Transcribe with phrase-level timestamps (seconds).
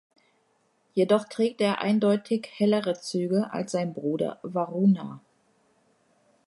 [0.95, 5.21] Jedoch trägt er eindeutig hellere Züge als sein Bruder Varuna.